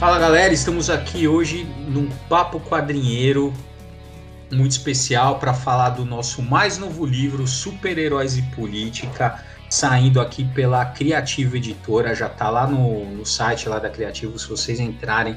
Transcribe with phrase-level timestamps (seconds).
[0.00, 3.52] Fala galera, estamos aqui hoje num papo quadrinheiro
[4.50, 10.86] muito especial para falar do nosso mais novo livro, Super-Heróis e Política, saindo aqui pela
[10.86, 15.36] Criativa Editora, já está lá no, no, site lá da Criativo, se vocês entrarem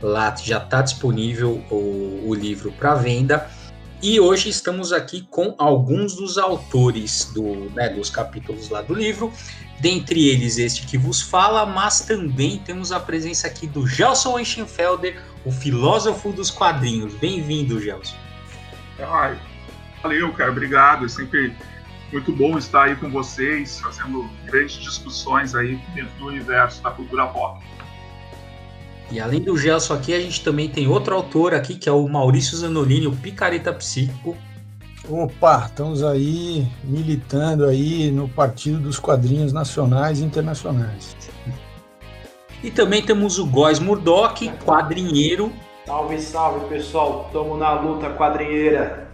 [0.00, 3.50] lá já está disponível o, o livro para venda.
[4.00, 9.32] E hoje estamos aqui com alguns dos autores do, né, dos capítulos lá do livro,
[9.80, 15.20] dentre eles este que vos fala, mas também temos a presença aqui do Gelson Eichenfelder,
[15.44, 17.12] o filósofo dos quadrinhos.
[17.14, 18.16] Bem-vindo, Gelson.
[19.00, 19.36] Ai,
[20.00, 21.04] valeu, cara, obrigado.
[21.04, 21.52] É sempre
[22.12, 27.26] muito bom estar aí com vocês, fazendo grandes discussões aí dentro do universo da cultura
[27.26, 27.60] pop.
[29.10, 32.06] E além do Gelson aqui, a gente também tem outro autor aqui, que é o
[32.06, 34.36] Maurício Zanolini, o Picareta Psíquico.
[35.08, 41.16] Opa, estamos aí militando aí no Partido dos Quadrinhos Nacionais e Internacionais.
[42.62, 45.50] E também temos o Góis Murdoch, quadrinheiro.
[45.86, 49.07] Salve, salve pessoal, estamos na luta quadrinheira.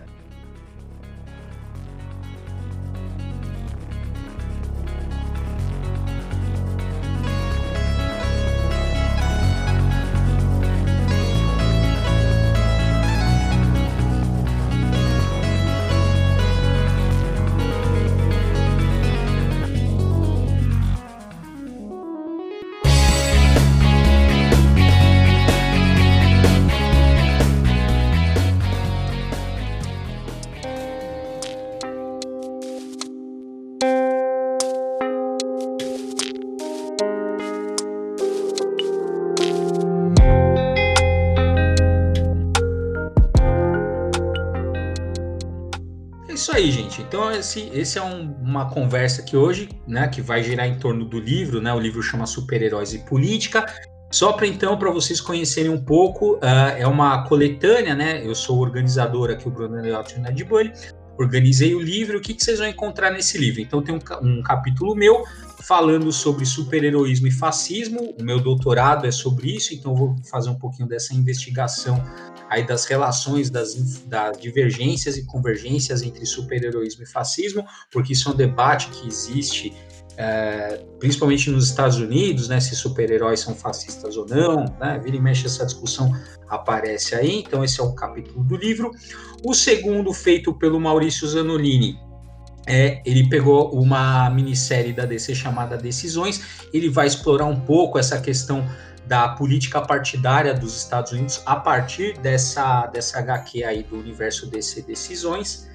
[47.03, 51.05] Então, esse, esse é um, uma conversa que hoje, né, que vai girar em torno
[51.05, 51.73] do livro, né?
[51.73, 53.64] O livro chama Super-Heróis e Política.
[54.11, 58.24] Só para então, para vocês conhecerem um pouco, uh, é uma coletânea, né?
[58.24, 60.73] Eu sou organizador aqui, o Bruno Leotti Ned Bully.
[61.19, 62.19] Organizei o livro.
[62.19, 63.61] O que, que vocês vão encontrar nesse livro?
[63.61, 65.24] Então, tem um, um capítulo meu
[65.67, 68.14] falando sobre super-heroísmo e fascismo.
[68.20, 72.02] O meu doutorado é sobre isso, então vou fazer um pouquinho dessa investigação
[72.51, 73.75] aí das relações, das,
[74.07, 79.73] das divergências e convergências entre super-heroísmo e fascismo, porque isso é um debate que existe
[80.17, 85.20] é, principalmente nos Estados Unidos, né, se super-heróis são fascistas ou não, né, vira e
[85.20, 86.13] mexe essa discussão
[86.48, 88.92] aparece aí, então esse é um capítulo do livro.
[89.45, 91.98] O segundo, feito pelo Maurício Zanolini,
[92.67, 98.20] é, ele pegou uma minissérie da DC chamada Decisões, ele vai explorar um pouco essa
[98.20, 98.67] questão
[99.07, 104.83] da política partidária dos Estados Unidos a partir dessa, dessa HQ aí do universo DC
[104.83, 105.69] Decisões.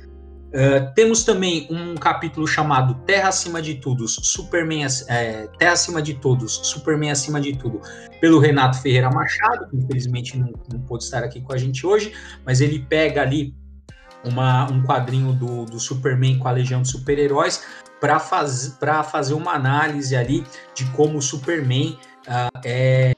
[0.49, 6.15] Uh, temos também um capítulo chamado Terra Acima de Tudo, Superman, é, Terra Acima de
[6.15, 7.81] Todos, Superman Acima de Tudo,
[8.19, 12.13] pelo Renato Ferreira Machado, que infelizmente não, não pôde estar aqui com a gente hoje,
[12.43, 13.53] mas ele pega ali
[14.23, 17.63] uma, um quadrinho do, do Superman com a Legião de Super-Heróis
[17.99, 18.77] para faz,
[19.11, 21.97] fazer uma análise ali de como o Superman
[22.27, 23.13] uh, é,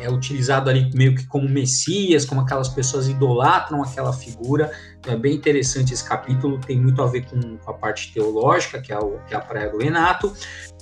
[0.00, 4.70] é utilizado ali meio que como messias, como aquelas pessoas idolatram aquela figura.
[4.98, 8.80] Então é bem interessante esse capítulo, tem muito a ver com, com a parte teológica,
[8.80, 10.34] que é, o, que é a praia do Renato.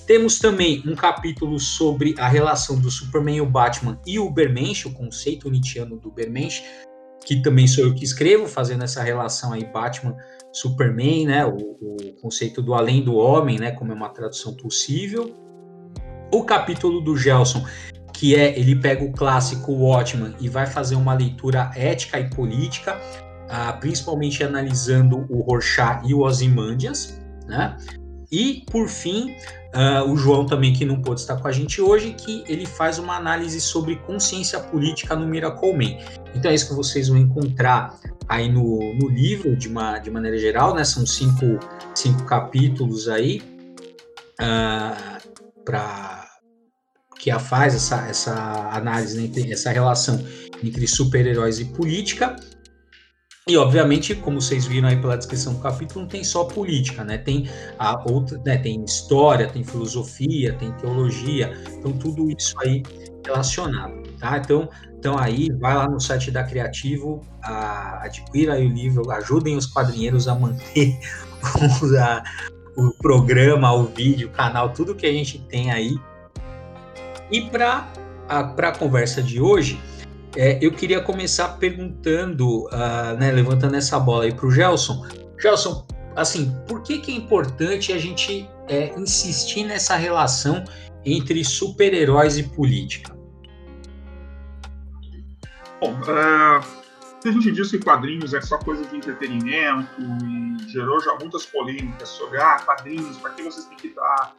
[0.07, 4.87] Temos também um capítulo sobre a relação do Superman e o Batman e o Ubermensch,
[4.87, 6.63] o conceito nietzschiano do Ubermensch,
[7.25, 10.17] que também sou eu que escrevo, fazendo essa relação aí Batman
[10.53, 15.35] Superman, né, o, o conceito do além do homem, né, como é uma tradução possível.
[16.33, 17.65] O capítulo do Gelson,
[18.13, 22.97] que é ele pega o clássico Watchman e vai fazer uma leitura ética e política,
[22.97, 27.77] uh, principalmente analisando o Rorschach e o Ozymandias, né?
[28.31, 29.37] E, por fim,
[29.75, 32.99] uh, o João também, que não pôde estar com a gente hoje, que ele faz
[32.99, 35.99] uma análise sobre consciência política no Miracle Man.
[36.35, 37.99] Então é isso que vocês vão encontrar
[38.29, 40.85] aí no, no livro, de, uma, de maneira geral, né?
[40.85, 41.59] São cinco,
[41.95, 43.43] cinco capítulos aí
[44.41, 45.19] uh, ah,
[45.65, 46.29] para
[47.21, 50.21] que a faz essa, essa análise, né, essa relação
[50.63, 52.35] entre super-heróis e política.
[53.49, 57.19] E obviamente, como vocês viram aí pela descrição do capítulo, não tem só política, né?
[57.19, 58.57] Tem a outra, né?
[58.59, 62.83] Tem história, tem filosofia, tem teologia, então tudo isso aí
[63.25, 64.39] relacionado, tá?
[64.39, 69.67] Então, então aí vai lá no site da Criativo, a, adquira o livro, ajudem os
[69.67, 70.99] quadrinheiros a manter
[71.61, 72.23] o, a,
[72.77, 75.97] o programa, o vídeo, o canal, tudo que a gente tem aí.
[77.31, 77.89] E para
[78.29, 79.81] a conversa de hoje,
[80.37, 85.05] é, eu queria começar perguntando, uh, né, levantando essa bola aí para o Gelson.
[85.39, 85.87] Gelson,
[86.17, 90.65] assim, por que, que é importante a gente é, insistir nessa relação
[91.05, 93.17] entre super-heróis e política?
[95.81, 96.65] Bom, uh,
[97.25, 102.09] a gente diz que quadrinhos é só coisa de entretenimento e gerou já muitas polêmicas
[102.09, 104.35] sobre ah, quadrinhos, para que vocês têm que estar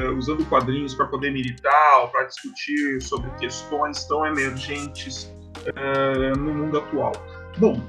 [0.00, 6.54] uh, usando quadrinhos para poder militar ou para discutir sobre questões tão emergentes uh, no
[6.54, 7.12] mundo atual.
[7.56, 7.80] Bom,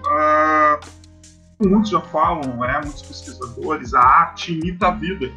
[1.60, 5.32] muitos já falam, né, muitos pesquisadores, a arte imita a vida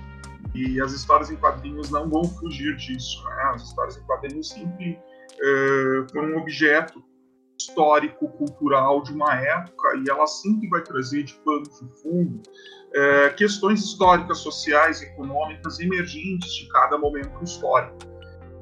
[0.54, 3.24] e as histórias em quadrinhos não vão fugir disso.
[3.24, 3.42] Né?
[3.54, 4.98] As histórias em quadrinhos sempre
[6.12, 7.02] foram um objeto
[7.58, 12.42] histórico, cultural de uma época e ela sempre vai trazer de pano de fundo
[12.94, 17.98] é, questões históricas, sociais, econômicas emergentes de cada momento histórico.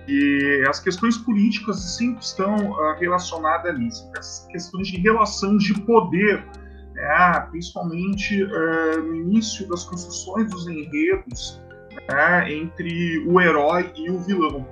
[0.09, 6.47] E as questões políticas sempre estão uh, relacionadas ali, as questões de relação de poder,
[6.95, 11.61] né, principalmente uh, no início das construções dos enredos
[12.09, 14.67] né, entre o herói e o vilão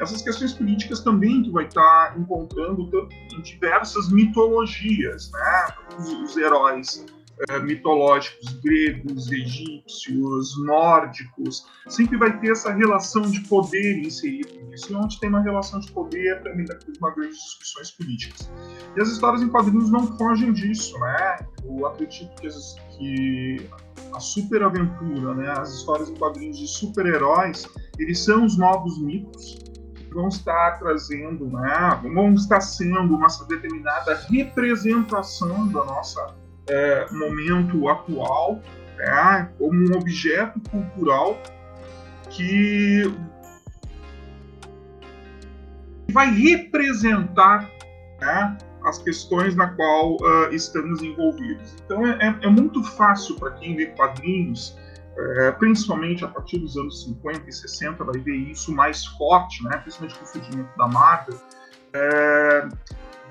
[0.00, 2.88] essas questões políticas também tu vai estar encontrando
[3.36, 5.66] em diversas mitologias, né?
[5.98, 7.04] Os, os heróis
[7.48, 14.92] é, mitológicos gregos, egípcios, nórdicos, sempre vai ter essa relação de poder inserida nisso.
[14.92, 18.50] E onde tem uma relação de poder, também vai ter uma grande discussões políticas.
[18.96, 21.38] E as histórias em quadrinhos não fogem disso, né?
[21.64, 22.48] Eu acredito que,
[22.96, 23.70] que
[24.14, 25.52] a superaventura, né?
[25.56, 27.68] As histórias em quadrinhos de super-heróis,
[27.98, 29.70] eles são os novos mitos
[30.12, 36.18] vão estar trazendo, né, vão estar sendo uma determinada representação do nosso
[36.68, 38.60] é, momento atual,
[38.96, 41.40] né, como um objeto cultural
[42.28, 43.02] que
[46.12, 47.70] vai representar
[48.20, 48.58] né,
[48.90, 51.74] as questões na qual uh, estamos envolvidos.
[51.84, 54.76] Então é, é, é muito fácil para quem vê quadrinhos
[55.16, 59.76] é, principalmente a partir dos anos 50 e 60, vai ver isso mais forte, né,
[59.78, 61.38] principalmente com o surgimento da Marvel,
[61.92, 62.68] é,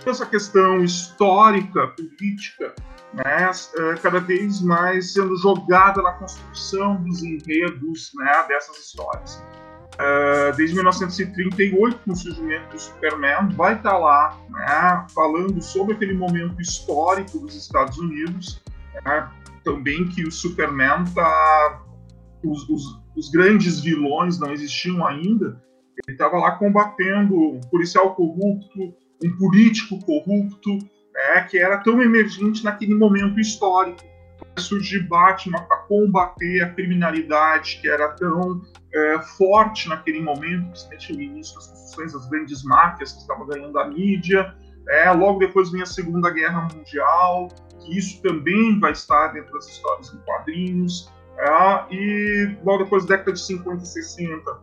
[0.06, 2.76] essa questão histórica, política,
[3.14, 9.44] né, é, cada vez mais sendo jogada na construção dos enredos né, dessas histórias.
[10.00, 16.14] É, desde 1938, com o surgimento do Superman, vai estar lá né, falando sobre aquele
[16.14, 18.62] momento histórico dos Estados Unidos,
[19.06, 19.30] né,
[19.62, 21.84] também que o Superman tá
[22.42, 25.62] os, os, os grandes vilões não existiam ainda.
[26.08, 30.78] Ele estava lá combatendo um policial corrupto, um político corrupto,
[31.14, 34.02] né, que era tão emergente naquele momento histórico.
[34.58, 38.62] Surgir Batman para combater a criminalidade que era tão
[38.94, 43.78] é, forte naquele momento, principalmente no início das construções das grandes máfias que estavam ganhando
[43.80, 44.56] a mídia.
[44.90, 47.48] É, logo depois vem a Segunda Guerra Mundial,
[47.80, 51.12] que isso também vai estar dentro das histórias em quadrinhos.
[51.38, 54.62] É, e logo depois da década de 50 e 60,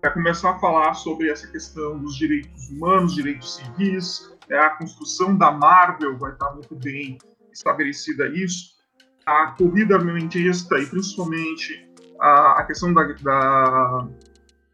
[0.00, 5.36] vai começar a falar sobre essa questão dos direitos humanos, direitos civis, é, a construção
[5.36, 7.18] da Marvel vai estar muito bem
[7.52, 8.80] estabelecida isso,
[9.26, 11.89] a corrida armamentista e principalmente
[12.20, 14.06] a, a questão da, da,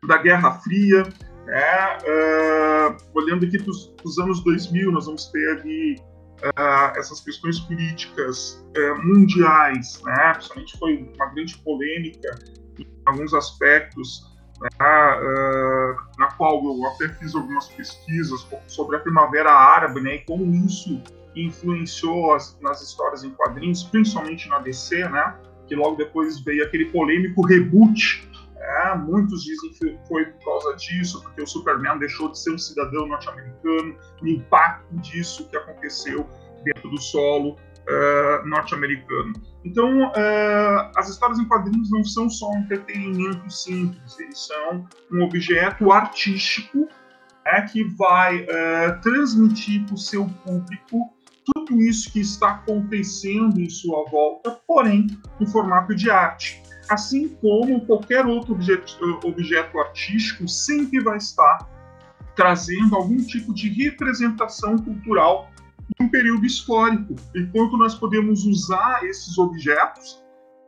[0.07, 1.03] da Guerra Fria,
[1.49, 5.97] é, uh, olhando aqui para os anos 2000, nós vamos ter ali
[6.43, 10.33] uh, essas questões políticas uh, mundiais, né?
[10.35, 12.39] Principalmente foi uma grande polêmica
[12.79, 14.69] em alguns aspectos, né?
[16.19, 20.17] na qual eu até fiz algumas pesquisas sobre a Primavera Árabe, né?
[20.17, 21.03] E como isso
[21.37, 25.35] influenciou as, nas histórias em quadrinhos, principalmente na DC, né?
[25.67, 28.27] Que logo depois veio aquele polêmico reboot
[28.67, 32.59] é, muitos dizem que foi por causa disso, porque o Superman deixou de ser um
[32.59, 36.29] cidadão norte-americano, o impacto disso que aconteceu
[36.65, 39.35] dentro do solo uh, norte-americano.
[39.65, 45.23] Então, uh, as histórias em quadrinhos não são só um entretenimento simples, eles são um
[45.23, 46.89] objeto artístico
[47.45, 51.16] é, que vai uh, transmitir para o seu público
[51.55, 55.07] tudo isso que está acontecendo em sua volta, porém,
[55.39, 61.69] no formato de arte assim como qualquer outro objeto, objeto artístico sempre vai estar
[62.35, 65.51] trazendo algum tipo de representação cultural
[65.99, 70.23] de um período histórico, enquanto nós podemos usar esses objetos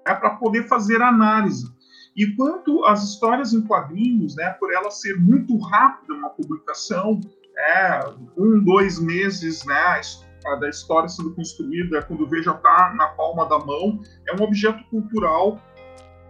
[0.07, 1.67] né, para poder fazer análise.
[2.17, 7.21] E quanto às histórias em quadrinhos, né, por ela ser muito rápida uma publicação,
[7.57, 8.01] é,
[8.37, 10.01] um, dois meses, né,
[10.57, 14.83] da história sendo construída, quando o já está na palma da mão, é um objeto
[14.91, 15.59] cultural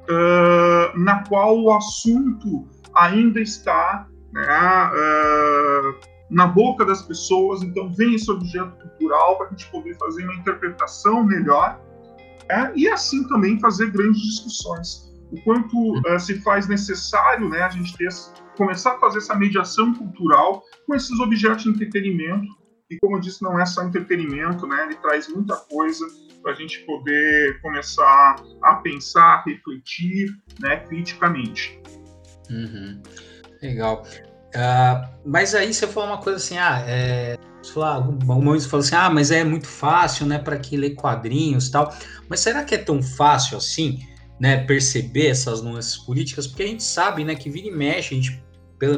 [0.08, 8.14] uh, na qual o assunto ainda está né, uh, na boca das pessoas, então vem
[8.14, 11.80] esse objeto cultural para a gente poder fazer uma interpretação melhor
[12.48, 15.08] né, e assim também fazer grandes discussões.
[15.30, 18.08] O quanto uh, se faz necessário né, a gente ter,
[18.56, 22.48] começar a fazer essa mediação cultural com esses objetos de entretenimento
[22.90, 24.84] e como eu disse, não é só entretenimento, né?
[24.84, 26.06] Ele traz muita coisa
[26.42, 30.30] para a gente poder começar a pensar, refletir,
[30.60, 31.80] né, criticamente.
[32.50, 33.02] Uhum.
[33.60, 34.04] Legal.
[34.54, 38.94] Uh, mas aí você falou uma coisa assim, ah, é, você falou, um falou assim,
[38.94, 41.94] ah, mas é muito fácil, né, para quem lê quadrinhos tal.
[42.28, 43.98] Mas será que é tão fácil assim,
[44.40, 46.46] né, perceber essas nuances políticas?
[46.46, 48.42] Porque a gente sabe, né, que vira e mexe, a gente,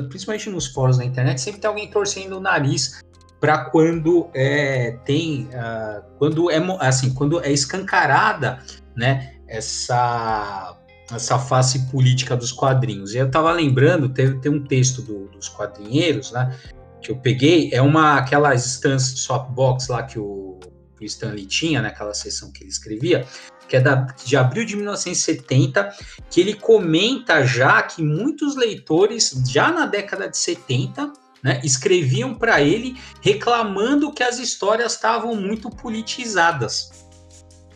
[0.09, 3.01] principalmente nos fóruns da internet, sempre tem alguém torcendo o nariz
[3.41, 8.59] para quando é, tem, uh, quando é assim, quando é escancarada,
[8.95, 10.77] né, essa
[11.13, 13.15] essa face política dos quadrinhos.
[13.15, 16.57] E eu estava lembrando, teve, tem um texto do, dos quadrinheiros, né,
[17.03, 20.61] que eu peguei, é uma aquelas instâncias de softbox lá que o,
[21.01, 23.27] o Stanley tinha, naquela né, sessão que ele escrevia,
[23.69, 25.95] que é da, de abril de 1970,
[26.29, 32.61] que ele comenta já que muitos leitores, já na década de 70, né, escreviam para
[32.61, 37.09] ele reclamando que as histórias estavam muito politizadas.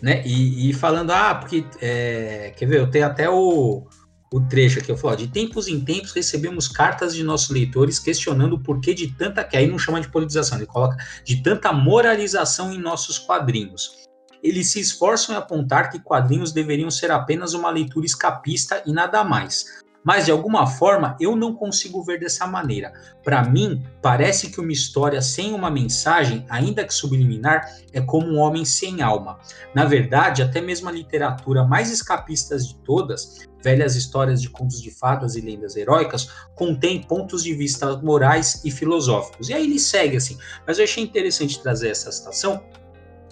[0.02, 1.64] Né, e, e falando, ah, porque.
[1.80, 2.80] É, quer ver?
[2.80, 3.86] Eu tenho até o,
[4.34, 8.54] o trecho aqui, eu falo, de tempos em tempos recebemos cartas de nossos leitores questionando
[8.54, 12.72] o porquê de tanta, que aí não chama de politização, ele coloca de tanta moralização
[12.72, 14.04] em nossos quadrinhos.
[14.42, 19.24] Eles se esforçam em apontar que quadrinhos deveriam ser apenas uma leitura escapista e nada
[19.24, 19.83] mais.
[20.04, 22.92] Mas de alguma forma eu não consigo ver dessa maneira.
[23.22, 28.38] Para mim, parece que uma história sem uma mensagem, ainda que subliminar, é como um
[28.38, 29.38] homem sem alma.
[29.74, 34.90] Na verdade, até mesmo a literatura mais escapista de todas, velhas histórias de contos de
[34.90, 39.48] fadas e lendas heróicas, contém pontos de vista morais e filosóficos.
[39.48, 40.36] E aí ele segue assim.
[40.66, 42.62] Mas eu achei interessante trazer essa citação,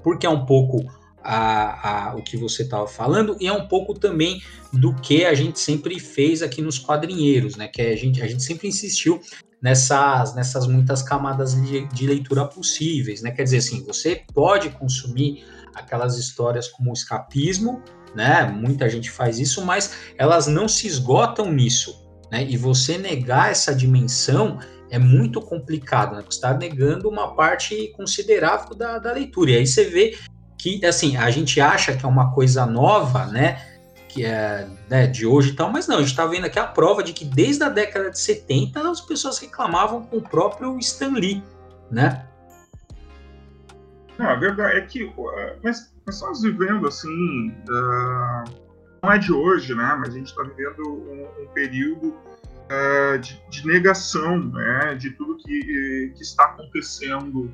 [0.02, 3.94] porque é um pouco a, a, o que você estava falando e é um pouco
[3.94, 7.68] também do que a gente sempre fez aqui nos quadrinheiros, né?
[7.68, 9.20] Que a gente, a gente sempre insistiu
[9.60, 13.30] nessas, nessas muitas camadas de, de leitura possíveis, né?
[13.30, 17.82] Quer dizer assim, você pode consumir aquelas histórias como escapismo,
[18.14, 18.44] né?
[18.44, 22.44] Muita gente faz isso, mas elas não se esgotam nisso, né?
[22.44, 24.58] E você negar essa dimensão
[24.90, 26.22] é muito complicado, né?
[26.22, 29.52] Você está negando uma parte considerável da, da leitura.
[29.52, 30.18] E aí você vê
[30.62, 33.60] que assim a gente acha que é uma coisa nova, né?
[34.08, 36.66] Que é né, de hoje e tal, mas não, a gente está vendo aqui a
[36.66, 41.14] prova de que desde a década de 70 as pessoas reclamavam com o próprio Stan
[41.14, 41.42] Lee,
[41.90, 42.24] né?
[44.18, 45.12] Não, a verdade é que
[45.64, 48.44] mas nós estamos vivendo assim, uh,
[49.02, 49.96] não é de hoje, né?
[49.98, 54.94] Mas a gente está vivendo um, um período uh, de, de, negação, né?
[54.94, 57.52] De tudo que, que está acontecendo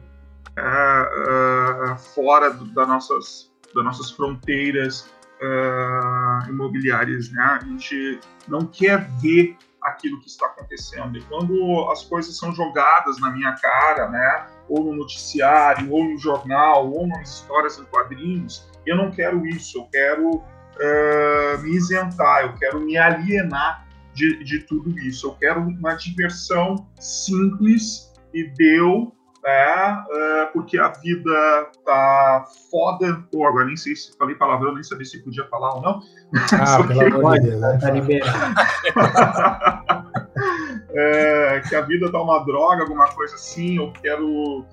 [0.63, 5.11] uh, fora do, das, nossas, das nossas fronteiras
[5.41, 7.31] uh, imobiliárias.
[7.31, 7.43] Né?
[7.43, 11.17] A gente não quer ver aquilo que está acontecendo.
[11.17, 16.19] E quando as coisas são jogadas na minha cara, né, ou no noticiário, ou no
[16.19, 19.79] jornal, ou nas histórias em quadrinhos, eu não quero isso.
[19.79, 25.29] Eu quero uh, me isentar, eu quero me alienar de, de tudo isso.
[25.29, 29.15] Eu quero uma diversão simples e deu
[29.49, 30.05] né?
[30.11, 33.25] Uh, porque a vida tá foda.
[33.33, 36.03] Pô, agora nem sei se falei palavrão, nem sabia se podia falar ou não.
[36.53, 37.79] Ah, pelo amor de Deus, né?
[37.81, 38.55] tá liberado.
[40.93, 43.79] é, que a vida tá uma droga, alguma coisa assim.
[43.79, 44.67] Eu quero.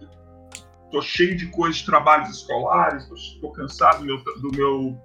[0.91, 4.98] Tô cheio de coisas de trabalhos escolares, tô, tô cansado do meu, do meu,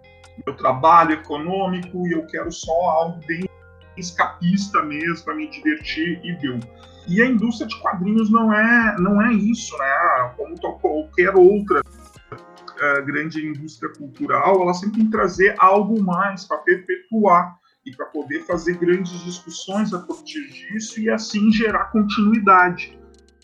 [0.46, 3.48] meu trabalho econômico e eu quero só algo bem
[3.96, 6.58] escapista mesmo para me divertir e deu.
[7.10, 10.32] E a indústria de quadrinhos não é, não é isso, né?
[10.36, 16.58] Como qualquer outra uh, grande indústria cultural, ela sempre tem que trazer algo mais para
[16.58, 22.96] perpetuar e para poder fazer grandes discussões a partir disso e assim gerar continuidade.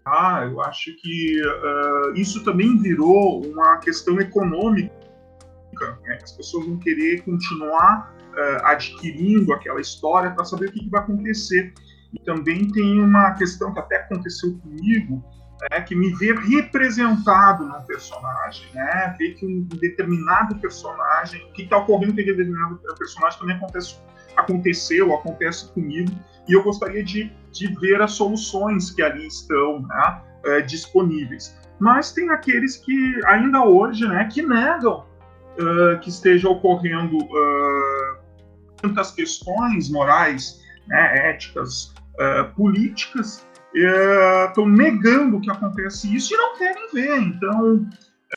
[0.05, 4.95] Ah, eu acho que uh, isso também virou uma questão econômica.
[6.05, 6.21] Né?
[6.23, 11.01] As pessoas vão querer continuar uh, adquirindo aquela história para saber o que, que vai
[11.01, 11.75] acontecer.
[12.17, 15.23] E também tem uma questão que até aconteceu comigo,
[15.71, 21.63] né, que me ver representado num personagem, né, ver que um determinado personagem, o que
[21.63, 24.01] está ocorrendo com aquele determinado personagem também acontece,
[24.37, 26.13] aconteceu, acontece comigo,
[26.49, 31.55] e eu gostaria de, de ver as soluções que ali estão né, é, disponíveis.
[31.79, 35.05] Mas tem aqueles que ainda hoje, né, que negam
[35.57, 38.17] uh, que esteja ocorrendo uh,
[38.81, 41.95] tantas questões morais, né, éticas,
[42.55, 47.19] políticas estão uh, negando que acontece isso e não querem ver.
[47.19, 47.75] Então,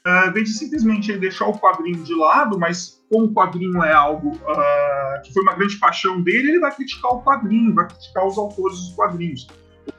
[0.06, 3.94] uh, em vez de simplesmente deixar o quadrinho de lado, mas como o quadrinho é
[3.94, 8.26] algo uh, que foi uma grande paixão dele, ele vai criticar o quadrinho, vai criticar
[8.26, 9.48] os autores dos quadrinhos.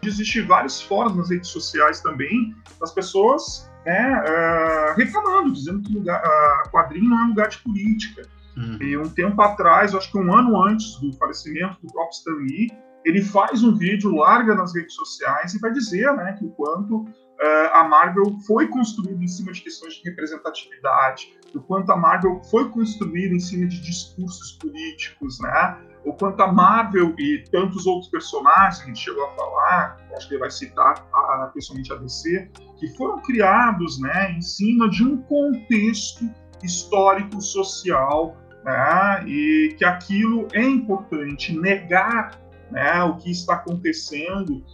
[0.02, 6.22] Existem vários fóruns nas redes sociais também, das pessoas né, uh, reclamando, dizendo que lugar,
[6.22, 8.22] uh, quadrinho não é um lugar de política.
[8.56, 8.78] Uhum.
[8.80, 12.70] E um tempo atrás, acho que um ano antes do falecimento do próprio Stan Lee,
[13.04, 17.02] ele faz um vídeo, larga nas redes sociais e vai dizer né, que o quanto
[17.02, 22.40] uh, a Marvel foi construída em cima de questões de representatividade, o quanto a Marvel
[22.50, 25.78] foi construída em cima de discursos políticos, né?
[26.04, 30.34] o quanto a Marvel e tantos outros personagens a gente chegou a falar, acho que
[30.34, 35.18] ele vai citar a, principalmente a DC, que foram criados né, em cima de um
[35.22, 36.28] contexto
[36.62, 42.38] histórico, social, né, e que aquilo é importante, negar
[42.70, 44.64] né, o que está acontecendo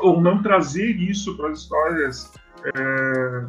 [0.00, 2.32] ou não trazer isso para as histórias
[2.64, 3.46] é,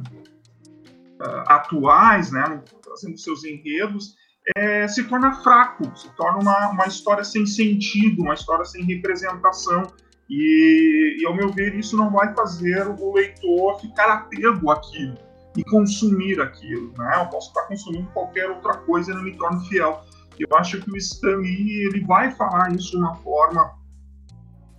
[1.47, 4.15] atuais, né, trazendo seus enredos,
[4.55, 9.83] é, se torna fraco, se torna uma, uma história sem sentido, uma história sem representação.
[10.29, 15.17] E, e, ao meu ver, isso não vai fazer o leitor ficar apego àquilo
[15.57, 16.93] e consumir aquilo.
[16.97, 17.17] Né?
[17.17, 20.01] Eu posso estar consumindo qualquer outra coisa e não me torno fiel.
[20.39, 23.73] Eu acho que o Stan Lee ele vai falar isso de uma forma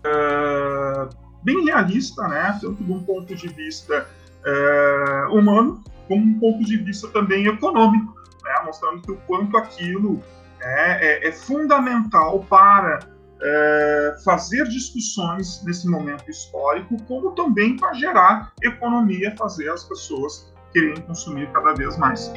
[0.06, 1.08] uh,
[1.42, 2.58] bem realista, né?
[2.60, 4.06] tanto de um ponto de vista
[4.46, 10.22] uh, humano, como um ponto de vista também econômico né, mostrando que o quanto aquilo
[10.60, 13.00] né, é, é, fundamental para
[13.40, 21.02] é, fazer discussões nesse momento histórico, como também para gerar economia, fazer as pessoas quererem
[21.02, 22.32] consumir cada vez mais.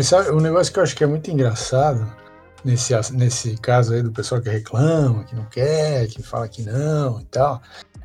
[0.00, 2.10] Mas sabe, um negócio que eu acho que é muito engraçado
[2.64, 7.20] nesse, nesse caso aí do pessoal que reclama, que não quer, que fala que não
[7.20, 7.60] e tal,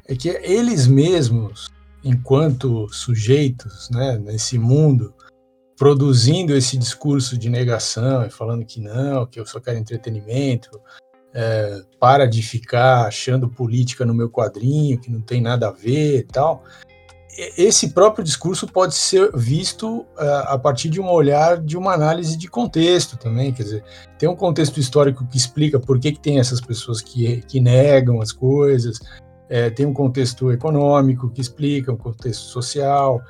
[0.06, 1.70] é que eles mesmos,
[2.04, 5.14] enquanto sujeitos, né, nesse mundo,
[5.78, 10.78] produzindo esse discurso de negação e falando que não, que eu só quero entretenimento,
[11.34, 16.18] é, para de ficar achando política no meu quadrinho, que não tem nada a ver
[16.18, 16.62] e tal
[17.38, 20.06] esse próprio discurso pode ser visto uh,
[20.48, 23.84] a partir de um olhar de uma análise de contexto também, quer dizer,
[24.18, 28.22] tem um contexto histórico que explica por que, que tem essas pessoas que, que negam
[28.22, 29.00] as coisas,
[29.50, 33.22] é, tem um contexto econômico que explica, um contexto social,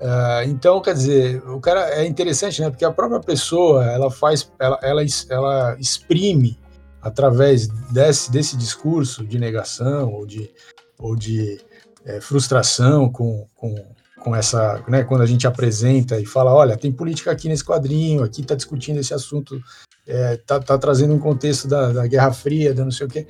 [0.00, 4.50] uh, então, quer dizer, o cara é interessante, né, porque a própria pessoa, ela faz,
[4.58, 6.58] ela, ela, ela exprime
[7.00, 10.50] através desse, desse discurso de negação ou de,
[10.98, 11.60] ou de
[12.04, 13.74] é, frustração com, com,
[14.20, 18.22] com essa, né, quando a gente apresenta e fala, olha, tem política aqui nesse quadrinho,
[18.22, 19.60] aqui está discutindo esse assunto,
[20.06, 23.26] é, tá, tá, trazendo um contexto da, da, Guerra Fria, da não sei o quê,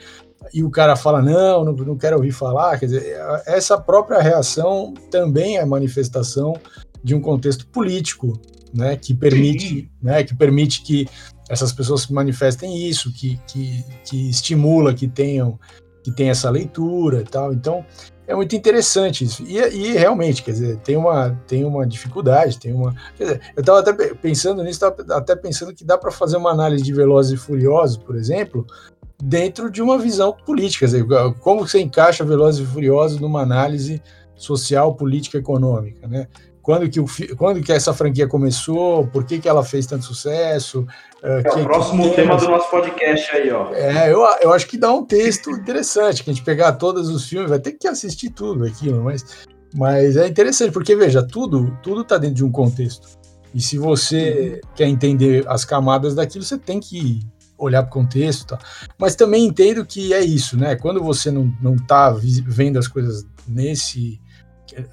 [0.52, 4.92] e o cara fala, não, não, não quero ouvir falar, quer dizer, essa própria reação
[5.11, 6.54] também é manifestação
[7.02, 8.40] de um contexto político,
[8.74, 11.06] né, que permite, né, que permite que
[11.48, 15.58] essas pessoas se manifestem isso, que, que, que estimula que tenham
[16.02, 17.52] que tem essa leitura e tal.
[17.52, 17.85] Então,
[18.26, 19.42] é muito interessante isso.
[19.42, 22.94] E, e, realmente, quer dizer, tem uma, tem uma dificuldade, tem uma.
[23.16, 26.50] Quer dizer, eu estava até pensando nisso, estava até pensando que dá para fazer uma
[26.50, 28.66] análise de Velozes e Furiosos, por exemplo,
[29.22, 30.87] dentro de uma visão política.
[30.87, 31.04] Dizer,
[31.40, 34.00] como você encaixa Velozes e Furiosos numa análise
[34.37, 36.28] social, política, econômica, né?
[36.62, 37.06] quando que, o,
[37.37, 40.87] quando que essa franquia começou, por que, que ela fez tanto sucesso.
[41.22, 43.72] É que, o próximo tema do nosso podcast aí, ó.
[43.72, 47.28] É, eu, eu acho que dá um texto interessante, que a gente pegar todos os
[47.28, 49.24] filmes, vai ter que assistir tudo aquilo, mas,
[49.72, 53.06] mas é interessante, porque veja, tudo tudo está dentro de um contexto.
[53.54, 54.70] E se você uhum.
[54.74, 57.20] quer entender as camadas daquilo, você tem que
[57.56, 58.46] olhar para o contexto.
[58.48, 58.58] Tá?
[58.98, 60.74] Mas também entendo que é isso, né?
[60.74, 64.20] Quando você não, não tá vendo as coisas nesse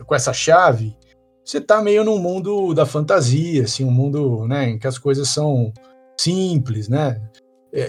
[0.06, 0.96] com essa chave,
[1.44, 5.30] você está meio num mundo da fantasia, assim, um mundo né, em que as coisas
[5.30, 5.72] são
[6.20, 7.22] simples, né?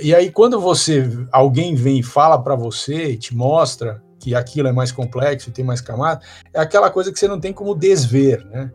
[0.02, 4.72] E aí quando você alguém vem e fala para você te mostra que aquilo é
[4.72, 6.20] mais complexo e tem mais camada,
[6.52, 8.70] é aquela coisa que você não tem como desver, né?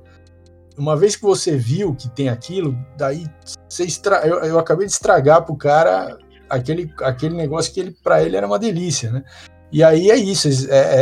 [0.77, 3.27] Uma vez que você viu que tem aquilo, daí
[3.69, 4.27] você estra...
[4.27, 6.17] eu, eu acabei de estragar pro cara
[6.49, 9.23] aquele, aquele negócio que ele para ele era uma delícia, né?
[9.71, 11.01] E aí é isso, é, é,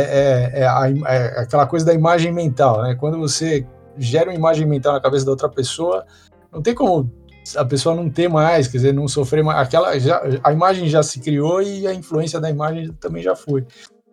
[0.58, 2.94] é, é, a, é aquela coisa da imagem mental, né?
[2.94, 6.04] Quando você gera uma imagem mental na cabeça da outra pessoa,
[6.52, 7.10] não tem como
[7.56, 9.58] a pessoa não ter mais, quer dizer, não sofrer mais.
[9.58, 13.66] Aquela, já, a imagem já se criou e a influência da imagem também já foi.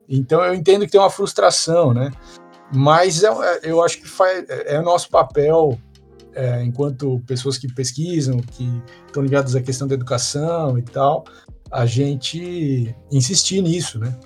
[0.08, 2.12] Então eu entendo que tem uma frustração, né?
[2.74, 5.78] Mas eu, é, eu acho que faz, é o nosso papel
[6.34, 8.68] é, enquanto pessoas que pesquisam, que
[9.06, 11.26] estão ligadas à questão da educação e tal,
[11.72, 14.18] a gente insistir nisso, né?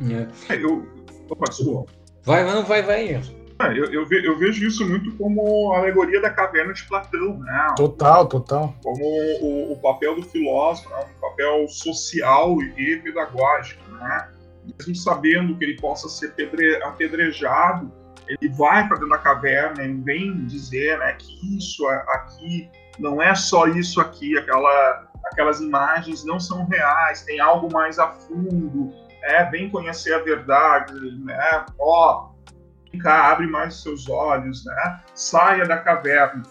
[0.00, 0.54] É.
[0.54, 0.86] é eu,
[1.30, 1.46] opa,
[2.22, 3.20] vai, não, vai, vai.
[3.58, 7.38] É, eu, eu, ve, eu, vejo isso muito como a alegoria da caverna de Platão,
[7.38, 7.74] né?
[7.76, 8.74] Total, total.
[8.82, 9.02] Como
[9.40, 11.06] o, o papel do filósofo, né?
[11.16, 14.28] um papel social e pedagógico, né?
[14.78, 17.90] Mesmo sabendo que ele possa ser pedre, apedrejado,
[18.28, 23.34] ele vai para dentro da caverna e vem dizer né, que isso aqui não é
[23.34, 28.92] só isso aqui, aquela, aquelas imagens não são reais, tem algo mais a fundo,
[29.22, 31.66] é, vem conhecer a verdade, né?
[31.78, 32.25] Ó,
[32.98, 35.00] cá, abre mais os seus olhos, né?
[35.14, 36.42] Saia da caverna.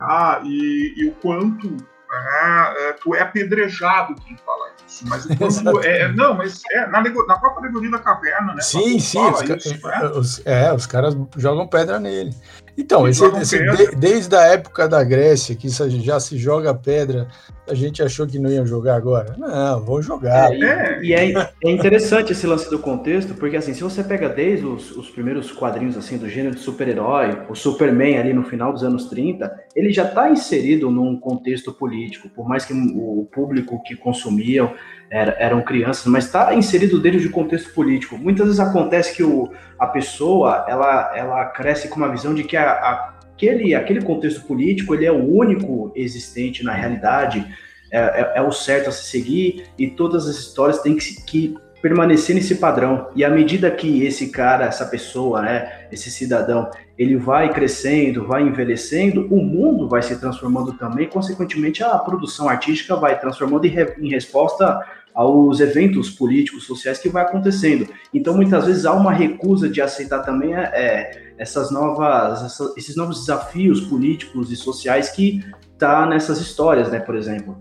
[0.00, 1.76] Ah, e, e o quanto
[2.12, 5.06] é, tu é apedrejado quem fala isso.
[5.08, 8.60] Mas o quanto é, é, não, mas é na, na própria alegoria da caverna, né?
[8.60, 10.06] Sim, sim, os, isso, é.
[10.06, 12.34] Os, é, os caras jogam pedra nele.
[12.76, 17.28] Então, esse, esse, de, desde a época da Grécia, que isso já se joga pedra,
[17.72, 19.34] a gente achou que não ia jogar agora.
[19.38, 20.52] Não, vão jogar.
[20.52, 24.28] É, e, e é, é, interessante esse lance do contexto, porque assim, se você pega
[24.28, 28.72] desde os, os primeiros quadrinhos assim do gênero de super-herói, o Superman ali no final
[28.72, 33.82] dos anos 30, ele já está inserido num contexto político, por mais que o público
[33.82, 34.74] que consumiam
[35.10, 38.18] era, eram crianças, mas está inserido dentro de contexto político.
[38.18, 42.56] Muitas vezes acontece que o, a pessoa ela, ela cresce com uma visão de que
[42.56, 47.44] a, a, aquele, aquele contexto político ele é o único existente na realidade,
[47.90, 51.54] é, é, é, o certo a se seguir e todas as histórias têm que, que
[51.82, 53.08] permanecer nesse padrão.
[53.14, 58.42] E à medida que esse cara, essa pessoa, né, esse cidadão, ele vai crescendo, vai
[58.42, 63.94] envelhecendo, o mundo vai se transformando também, consequentemente a produção artística vai transformando em, re,
[63.98, 64.78] em resposta
[65.14, 67.88] aos eventos políticos, sociais que vai acontecendo.
[68.12, 72.96] Então, muitas vezes há uma recusa de aceitar também é, é essas novas, essa, esses
[72.96, 75.44] novos desafios políticos e sociais que
[75.78, 77.56] tá nessas histórias, né, por exemplo.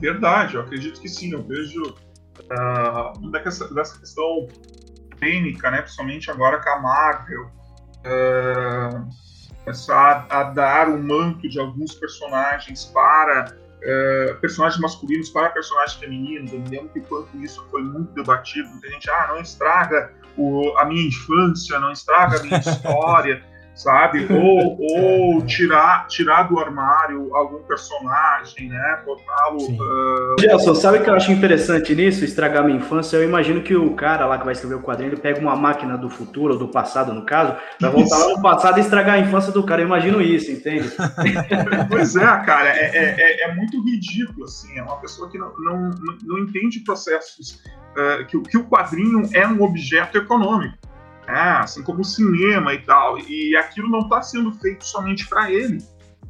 [0.00, 1.32] Verdade, eu acredito que sim.
[1.32, 4.48] Eu vejo uh, dessa, dessa questão
[5.20, 9.08] técnica, né, principalmente agora com a Marvel, uh,
[9.64, 15.94] começar a, a dar o manto de alguns personagens para é, personagens masculinos para personagens
[15.98, 16.52] femininos.
[16.52, 18.68] Eu me lembro que quanto isso foi muito debatido.
[18.68, 24.26] Muita gente, ah, não estraga o, a minha infância, não estraga a minha história sabe?
[24.32, 29.02] Ou, ou tirar, tirar do armário algum personagem, né?
[29.04, 29.58] Botá-lo.
[29.58, 30.40] Uh...
[30.40, 32.24] Gelson, sabe o que eu acho interessante nisso?
[32.24, 33.16] Estragar minha infância?
[33.16, 35.96] Eu imagino que o cara lá que vai escrever o quadrinho, ele pega uma máquina
[35.96, 39.20] do futuro, ou do passado, no caso, vai voltar lá no passado e estragar a
[39.20, 39.82] infância do cara.
[39.82, 40.90] Eu imagino isso, entende?
[41.88, 44.78] pois é, cara, é, é, é, é, muito ridículo, assim.
[44.78, 47.60] É uma pessoa que não, não, não, não entende processos.
[47.92, 50.78] Uh, que, que o quadrinho é um objeto econômico
[51.32, 53.18] é, assim como o cinema e tal.
[53.18, 55.78] E aquilo não está sendo feito somente para ele,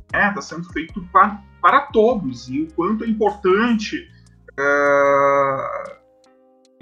[0.06, 0.40] está né?
[0.40, 2.48] sendo feito pra, para todos.
[2.48, 4.08] E o quanto é importante
[4.58, 5.96] é,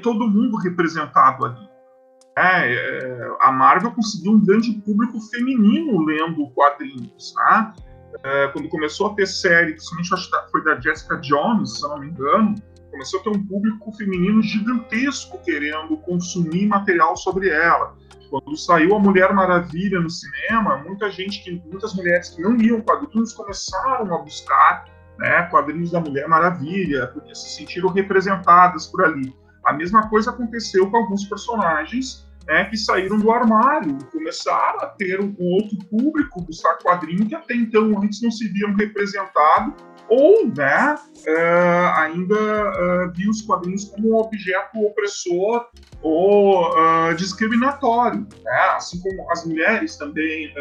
[0.02, 1.70] todo mundo representado ali.
[2.36, 7.34] É, é, a Marvel conseguiu um grande público feminino lendo quadrinhos.
[7.34, 7.74] Né?
[8.22, 11.98] É, quando começou a ter série, principalmente acho que foi da Jessica Jones, se não
[11.98, 12.54] me engano,
[12.90, 17.96] começou a ter um público feminino gigantesco querendo consumir material sobre ela.
[18.28, 22.80] Quando saiu a Mulher Maravilha no cinema, muita gente, que, muitas mulheres que não liam
[22.80, 24.84] quadrinhos começaram a buscar
[25.18, 29.34] né, quadrinhos da Mulher Maravilha, porque se sentiram representadas por ali.
[29.64, 35.20] A mesma coisa aconteceu com alguns personagens né, que saíram do armário, começaram a ter
[35.20, 39.74] um outro público, buscar quadrinhos que até então antes não se viam representados
[40.10, 45.68] ou né, uh, ainda uh, os quadrinhos como um objeto opressor
[46.02, 48.60] ou uh, discriminatório, né?
[48.74, 50.52] assim como as mulheres também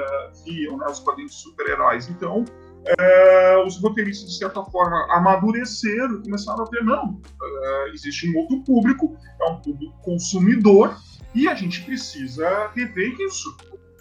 [0.46, 2.08] viam né, os quadrinhos super-heróis.
[2.10, 2.46] Então,
[3.66, 7.20] os roteiristas, de certa forma, amadureceram e começaram a ver, não,
[7.94, 10.96] existe um outro público, é um público consumidor,
[11.36, 13.56] e a gente precisa rever isso.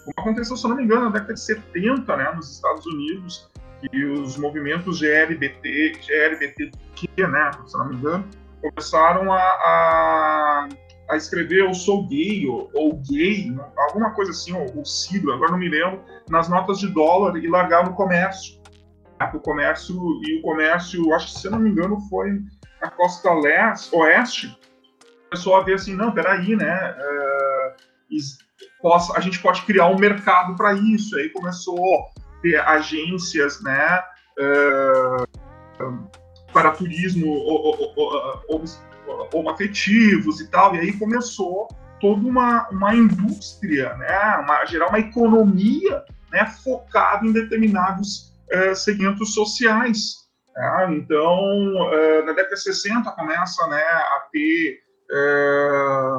[0.05, 3.49] Como aconteceu, se eu não me engano, na década de 70, né, nos Estados Unidos,
[3.81, 8.29] que os movimentos GLBT, GLBTQ, né, se não me engano,
[8.61, 10.69] começaram a, a,
[11.11, 15.53] a escrever eu sou gay ou, ou gay, alguma coisa assim, ou, ou sigla, agora
[15.53, 18.59] não me lembro, nas notas de dólar e largar no comércio.
[19.21, 19.95] Né, o comércio,
[20.27, 22.41] e o comércio, acho que se não me engano, foi
[22.81, 24.59] na costa leste, oeste,
[25.31, 27.59] começou a ver assim, não, peraí, né, uh,
[29.15, 31.79] a gente pode criar um mercado para isso, aí começou
[32.43, 34.03] ter agências né,
[34.39, 36.09] uh,
[36.53, 37.27] para turismo
[39.33, 41.69] homoafetivos e tal, e aí começou
[42.01, 49.35] toda uma, uma indústria, né, uma, gerar uma economia né, focada em determinados uh, segmentos
[49.35, 50.29] sociais.
[50.59, 56.11] É, então, é, na década de 60 começa né, a ter é,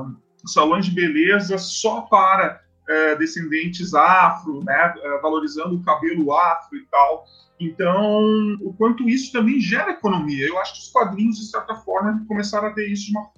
[0.45, 6.85] salões de beleza só para é, descendentes afro, né, é, valorizando o cabelo afro e
[6.87, 7.25] tal.
[7.59, 10.47] Então, o quanto isso também gera economia.
[10.47, 13.29] Eu acho que os quadrinhos, de certa forma, começaram a ter isso uma,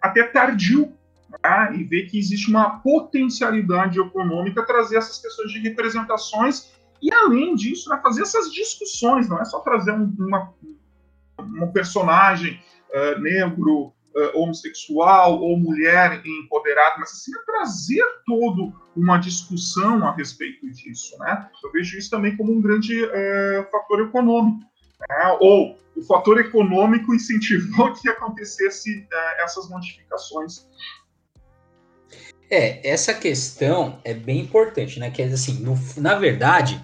[0.00, 0.92] até tardio,
[1.42, 6.70] né, e ver que existe uma potencialidade econômica trazer essas questões de representações
[7.02, 10.52] e, além disso, né, fazer essas discussões, não é só trazer um, uma,
[11.40, 19.18] um personagem uh, negro, uh, homossexual ou mulher empoderada, mas assim, é trazer todo uma
[19.18, 21.16] discussão a respeito disso.
[21.18, 21.48] Né?
[21.64, 24.60] Eu vejo isso também como um grande uh, fator econômico.
[25.08, 25.38] Né?
[25.40, 29.06] Ou o fator econômico incentivou que acontecesse
[29.38, 30.66] essas modificações
[32.50, 35.08] é, essa questão é bem importante, né?
[35.08, 36.82] Que assim, no, na verdade,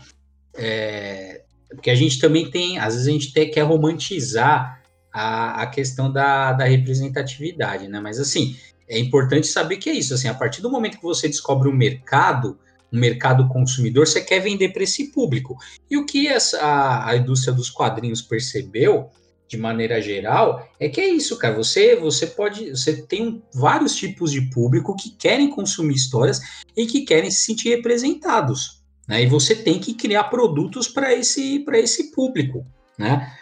[0.55, 4.81] é, porque a gente também tem, às vezes a gente até quer romantizar
[5.17, 7.99] a, a questão da, da representatividade, né?
[7.99, 8.55] Mas assim,
[8.87, 10.13] é importante saber que é isso.
[10.13, 12.59] Assim, a partir do momento que você descobre um mercado,
[12.93, 15.57] um mercado consumidor, você quer vender para esse público.
[15.91, 19.09] E o que essa, a, a indústria dos quadrinhos percebeu
[19.49, 21.55] de maneira geral, é que é isso, cara.
[21.55, 26.41] Você, você pode, você tem vários tipos de público que querem consumir histórias
[26.77, 29.23] e que querem se sentir representados, né?
[29.23, 32.67] E você tem que criar produtos para esse, para esse público,
[32.99, 33.33] né?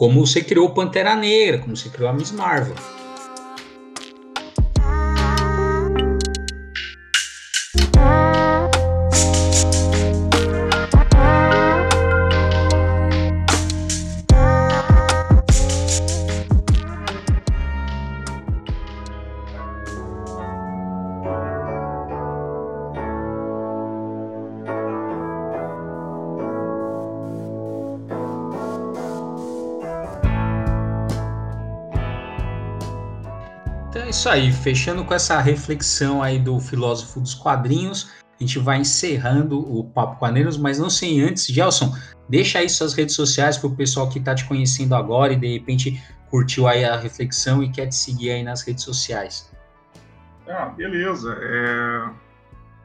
[0.00, 2.74] Como você criou Pantera Negra, como você criou a Miss Marvel.
[34.20, 39.58] Isso aí, fechando com essa reflexão aí do filósofo dos quadrinhos, a gente vai encerrando
[39.58, 41.96] o Papo Quadrinhos, mas não sem antes, Gelson,
[42.28, 45.50] deixa aí suas redes sociais para o pessoal que está te conhecendo agora e de
[45.50, 49.50] repente curtiu aí a reflexão e quer te seguir aí nas redes sociais.
[50.46, 51.34] Ah, beleza.
[51.40, 52.10] É,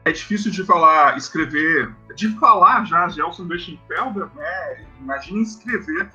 [0.06, 4.86] é difícil de falar, escrever, de falar já Gelson Bechenfelder, né?
[5.02, 6.08] Imagina escrever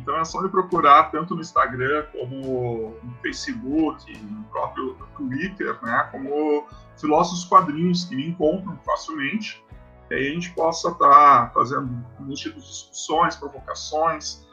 [0.00, 6.08] então é só me procurar tanto no Instagram como no Facebook, no próprio Twitter, né,
[6.10, 6.66] como
[6.98, 9.62] filósofos quadrinhos que me encontram facilmente.
[10.10, 14.46] E aí a gente possa estar tá fazendo alguns tipos de discussões, provocações.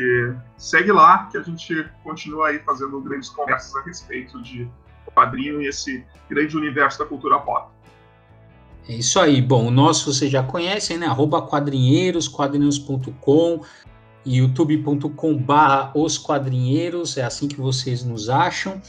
[0.00, 4.68] E segue lá que a gente continua aí fazendo grandes conversas a respeito de
[5.14, 7.72] quadrinho e esse grande universo da cultura pop.
[8.88, 9.40] É isso aí.
[9.40, 11.06] Bom, o nosso vocês já conhecem, né?
[11.06, 13.62] Arroba quadrinheiros, quadrinhos.com
[14.26, 18.80] youtube.com/barra os quadrinheiros, é assim que vocês nos acham.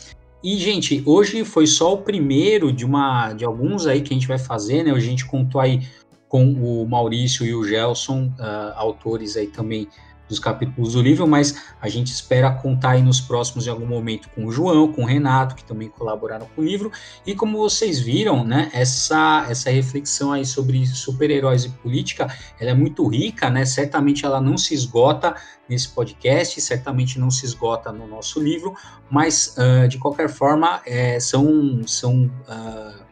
[0.43, 4.27] E, gente, hoje foi só o primeiro de uma de alguns aí que a gente
[4.27, 4.91] vai fazer, né?
[4.91, 5.87] A gente contou aí
[6.27, 9.87] com o Maurício e o Gelson, uh, autores aí também
[10.27, 14.29] dos capítulos do livro, mas a gente espera contar aí nos próximos em algum momento
[14.29, 16.91] com o João, com o Renato, que também colaboraram com o livro.
[17.25, 22.27] E como vocês viram, né, essa, essa reflexão aí sobre super-heróis e política,
[22.59, 23.65] ela é muito rica, né?
[23.65, 25.35] Certamente ela não se esgota
[25.67, 28.75] nesse podcast, certamente não se esgota no nosso livro,
[29.09, 33.04] mas uh, de qualquer forma é, são, são uh,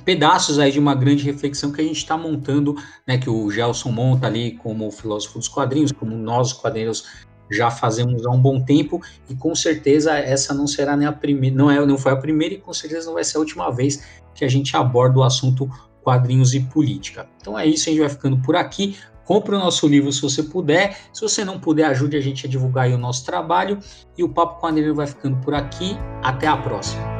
[0.00, 2.74] pedaços aí de uma grande reflexão que a gente está montando,
[3.06, 7.04] né, que o Gelson monta ali como filósofo dos quadrinhos, como nós, os quadrinhos,
[7.50, 11.56] já fazemos há um bom tempo, e com certeza essa não será nem a primeira,
[11.56, 14.04] não, é, não foi a primeira e com certeza não vai ser a última vez
[14.34, 15.68] que a gente aborda o assunto
[16.02, 17.28] quadrinhos e política.
[17.40, 18.96] Então é isso, a gente vai ficando por aqui.
[19.24, 20.96] Compre o nosso livro se você puder.
[21.12, 23.78] Se você não puder, ajude a gente a divulgar o nosso trabalho.
[24.18, 25.96] E o Papo Quadrinho vai ficando por aqui.
[26.22, 27.19] Até a próxima.